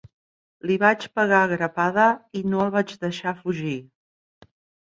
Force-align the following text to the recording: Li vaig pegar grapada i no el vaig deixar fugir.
Li 0.69 0.77
vaig 0.83 1.03
pegar 1.19 1.41
grapada 1.51 2.07
i 2.39 2.43
no 2.55 2.65
el 2.65 2.73
vaig 2.79 2.97
deixar 3.07 3.35
fugir. 3.43 3.79